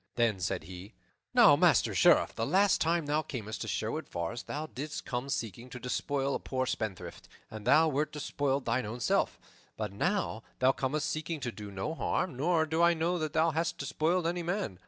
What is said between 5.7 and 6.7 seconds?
despoil a poor